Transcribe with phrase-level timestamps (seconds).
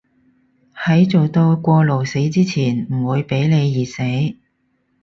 [0.73, 4.35] 喺做到過勞死之前唔會畀你熱死